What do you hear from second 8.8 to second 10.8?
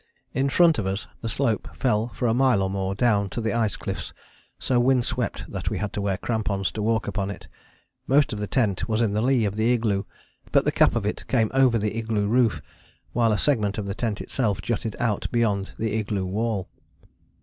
was in the lee of the igloo, but the